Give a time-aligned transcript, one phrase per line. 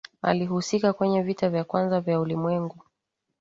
[0.21, 2.77] alihusika kwenye vita ya kwanza vya ulimwengu